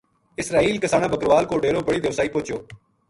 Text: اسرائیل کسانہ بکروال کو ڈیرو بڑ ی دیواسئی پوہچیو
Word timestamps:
اسرائیل 0.43 0.77
کسانہ 0.85 1.07
بکروال 1.11 1.45
کو 1.49 1.57
ڈیرو 1.63 1.79
بڑ 1.87 1.93
ی 1.95 1.99
دیواسئی 2.03 2.29
پوہچیو 2.33 2.57